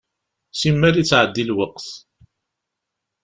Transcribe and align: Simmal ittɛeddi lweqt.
Simmal 0.59 0.95
ittɛeddi 0.97 1.43
lweqt. 1.49 1.87